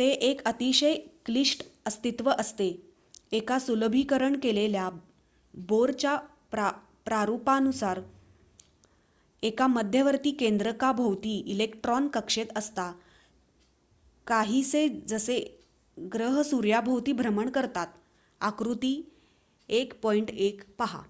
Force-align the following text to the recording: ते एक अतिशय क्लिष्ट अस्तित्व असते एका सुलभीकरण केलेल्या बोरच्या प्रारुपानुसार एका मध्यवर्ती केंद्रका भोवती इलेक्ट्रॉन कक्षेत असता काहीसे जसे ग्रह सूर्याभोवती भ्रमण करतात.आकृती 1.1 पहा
ते 0.00 0.04
एक 0.26 0.40
अतिशय 0.46 0.94
क्लिष्ट 1.26 1.62
अस्तित्व 1.86 2.30
असते 2.30 2.68
एका 3.32 3.58
सुलभीकरण 3.58 4.38
केलेल्या 4.38 4.88
बोरच्या 5.54 6.16
प्रारुपानुसार 7.06 8.00
एका 9.42 9.66
मध्यवर्ती 9.66 10.30
केंद्रका 10.30 10.92
भोवती 10.92 11.36
इलेक्ट्रॉन 11.46 12.08
कक्षेत 12.08 12.56
असता 12.56 12.90
काहीसे 14.26 14.88
जसे 15.08 15.38
ग्रह 15.96 16.42
सूर्याभोवती 16.42 17.12
भ्रमण 17.12 17.50
करतात.आकृती 17.50 18.94
1.1 19.68 20.64
पहा 20.78 21.02